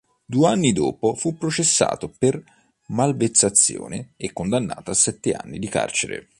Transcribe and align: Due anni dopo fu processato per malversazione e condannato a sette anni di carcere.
Due 0.25 0.47
anni 0.47 0.73
dopo 0.73 1.13
fu 1.13 1.37
processato 1.37 2.09
per 2.17 2.43
malversazione 2.87 4.13
e 4.17 4.33
condannato 4.33 4.89
a 4.89 4.95
sette 4.95 5.31
anni 5.33 5.59
di 5.59 5.67
carcere. 5.67 6.29